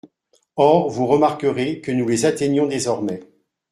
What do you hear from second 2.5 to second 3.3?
désormais.